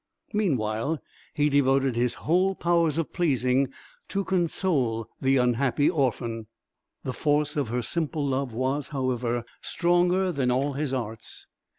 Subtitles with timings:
[0.33, 0.99] Meanwhile
[1.35, 3.71] he devoted his whole powers of pleasing
[4.07, 6.47] to console the unhappy orphan.
[7.03, 11.45] The force of her simple love was, however, stronger than all his arts.